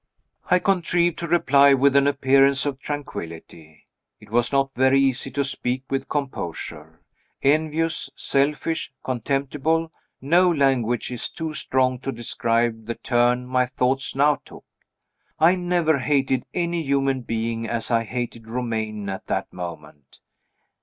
I 0.49 0.57
contrived 0.57 1.19
to 1.19 1.27
reply 1.27 1.75
with 1.75 1.95
an 1.95 2.07
appearance 2.07 2.65
of 2.65 2.79
tranquillity. 2.79 3.85
It 4.19 4.31
was 4.31 4.51
not 4.51 4.73
very 4.73 4.99
easy 4.99 5.29
to 5.29 5.43
speak 5.43 5.83
with 5.91 6.09
composure. 6.09 7.01
Envious, 7.43 8.09
selfish, 8.15 8.91
contemptible 9.03 9.91
no 10.19 10.49
language 10.51 11.11
is 11.11 11.29
too 11.29 11.53
strong 11.53 11.99
to 11.99 12.11
describe 12.11 12.87
the 12.87 12.95
turn 12.95 13.45
my 13.45 13.67
thoughts 13.67 14.15
now 14.15 14.41
took. 14.43 14.65
I 15.39 15.53
never 15.53 15.99
hated 15.99 16.47
any 16.51 16.81
human 16.81 17.21
being 17.21 17.69
as 17.69 17.91
I 17.91 18.03
hated 18.03 18.49
Romayne 18.49 19.07
at 19.07 19.27
that 19.27 19.53
moment. 19.53 20.19